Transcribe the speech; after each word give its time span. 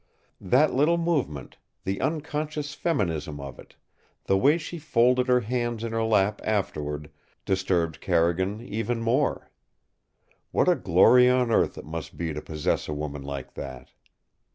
That 0.41 0.73
little 0.73 0.97
movement, 0.97 1.57
the 1.83 2.01
unconscious 2.01 2.73
feminism 2.73 3.39
of 3.39 3.59
it, 3.59 3.75
the 4.25 4.35
way 4.35 4.57
she 4.57 4.79
folded 4.79 5.27
her 5.27 5.41
hands 5.41 5.83
in 5.83 5.91
her 5.91 6.03
lap 6.03 6.41
afterward, 6.43 7.11
disturbed 7.45 8.01
Carrigan 8.01 8.61
even 8.67 8.99
more. 8.99 9.51
What 10.49 10.67
a 10.67 10.73
glory 10.73 11.29
on 11.29 11.51
earth 11.51 11.77
it 11.77 11.85
must 11.85 12.17
be 12.17 12.33
to 12.33 12.41
possess 12.41 12.87
a 12.87 12.93
woman 12.93 13.21
like 13.21 13.53
that! 13.53 13.91